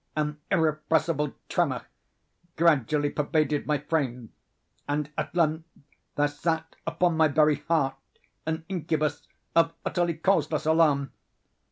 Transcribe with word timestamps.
An 0.15 0.39
irrepressible 0.49 1.35
tremor 1.47 1.85
gradually 2.55 3.11
pervaded 3.11 3.67
my 3.67 3.77
frame; 3.77 4.33
and, 4.89 5.11
at 5.15 5.35
length, 5.35 5.67
there 6.15 6.27
sat 6.27 6.75
upon 6.87 7.15
my 7.15 7.27
very 7.27 7.57
heart 7.67 7.97
an 8.47 8.65
incubus 8.67 9.27
of 9.55 9.73
utterly 9.85 10.15
causeless 10.15 10.65
alarm. 10.65 11.11